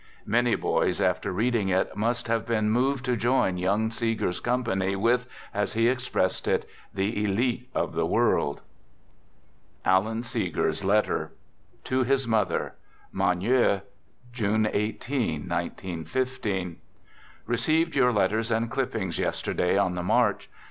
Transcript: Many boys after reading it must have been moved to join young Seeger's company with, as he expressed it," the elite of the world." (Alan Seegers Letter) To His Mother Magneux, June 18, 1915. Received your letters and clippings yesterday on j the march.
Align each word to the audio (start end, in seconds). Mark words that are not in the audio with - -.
Many 0.25 0.55
boys 0.55 0.99
after 0.99 1.31
reading 1.31 1.69
it 1.69 1.95
must 1.95 2.27
have 2.27 2.43
been 2.43 2.71
moved 2.71 3.05
to 3.05 3.15
join 3.15 3.59
young 3.59 3.91
Seeger's 3.91 4.39
company 4.39 4.95
with, 4.95 5.27
as 5.53 5.73
he 5.73 5.87
expressed 5.87 6.47
it," 6.47 6.67
the 6.95 7.23
elite 7.23 7.69
of 7.75 7.93
the 7.93 8.07
world." 8.07 8.61
(Alan 9.85 10.23
Seegers 10.23 10.83
Letter) 10.83 11.33
To 11.83 12.01
His 12.01 12.27
Mother 12.27 12.73
Magneux, 13.13 13.81
June 14.33 14.67
18, 14.73 15.41
1915. 15.47 16.77
Received 17.45 17.93
your 17.95 18.11
letters 18.11 18.49
and 18.49 18.71
clippings 18.71 19.19
yesterday 19.19 19.77
on 19.77 19.91
j 19.91 19.95
the 19.97 20.03
march. 20.03 20.49